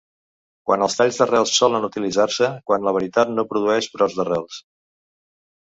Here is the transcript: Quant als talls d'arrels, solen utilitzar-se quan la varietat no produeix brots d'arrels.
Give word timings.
Quant 0.69 0.85
als 0.85 0.95
talls 0.99 1.19
d'arrels, 1.19 1.53
solen 1.59 1.85
utilitzar-se 1.89 2.49
quan 2.71 2.89
la 2.89 2.97
varietat 2.99 3.35
no 3.37 3.49
produeix 3.53 3.95
brots 3.99 4.21
d'arrels. 4.23 4.61